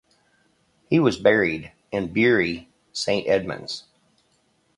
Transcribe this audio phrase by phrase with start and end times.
[0.89, 3.83] He was buried in Bury Saint Edmunds.